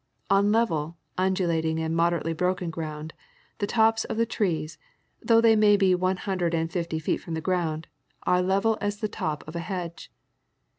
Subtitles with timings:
[0.31, 3.13] On level, undulating and moderately broken ground,
[3.59, 4.79] the tops of the trees,
[5.21, 7.85] though they may be one hundred and fifty feet from the ground,
[8.23, 10.11] are level as the top of a hedge.